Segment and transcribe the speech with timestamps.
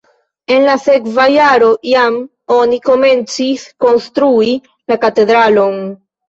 [0.53, 2.17] En la sekva jaro jam
[2.55, 4.57] oni komencis konstrui
[4.95, 5.79] la katedralon.